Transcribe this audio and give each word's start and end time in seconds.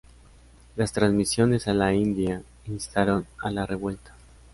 Las 0.77 0.93
transmisiones 0.93 1.67
a 1.67 1.75
la 1.75 1.93
India 1.93 2.41
instaron 2.65 3.27
a 3.43 3.51
la 3.51 3.67
revuelta. 3.67 4.15